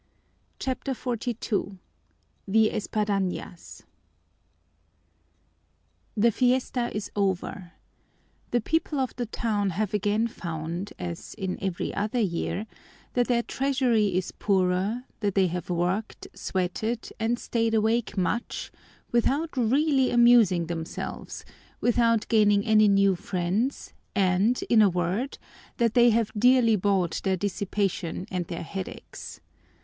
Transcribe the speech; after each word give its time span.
CHAPTER 0.57 0.95
XLII 0.95 1.77
The 2.47 2.71
Espadañas 2.73 3.83
The 6.17 6.31
fiesta 6.31 6.89
is 6.91 7.11
over. 7.15 7.73
The 8.49 8.61
people 8.61 8.99
of 8.99 9.15
the 9.15 9.27
town 9.27 9.69
have 9.69 9.93
again 9.93 10.27
found, 10.27 10.91
as 10.97 11.35
in 11.35 11.63
every 11.63 11.93
other 11.93 12.17
year, 12.19 12.65
that 13.13 13.27
their 13.27 13.43
treasury 13.43 14.17
is 14.17 14.31
poorer, 14.31 15.03
that 15.19 15.35
they 15.35 15.45
have 15.49 15.69
worked, 15.69 16.27
sweated, 16.33 17.13
and 17.19 17.37
stayed 17.37 17.75
awake 17.75 18.17
much 18.17 18.71
without 19.11 19.55
really 19.55 20.09
amusing 20.09 20.65
themselves, 20.65 21.45
without 21.79 22.27
gaining 22.27 22.65
any 22.65 22.87
new 22.87 23.15
friends, 23.15 23.93
and, 24.15 24.63
in 24.67 24.81
a 24.81 24.89
word, 24.89 25.37
that 25.77 25.93
they 25.93 26.09
have 26.09 26.31
dearly 26.35 26.75
bought 26.75 27.21
their 27.23 27.37
dissipation 27.37 28.25
and 28.31 28.47
their 28.47 28.63
headaches. 28.63 29.39